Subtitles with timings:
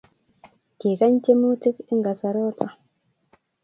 [0.79, 2.65] Kikany temutik eng kasaroto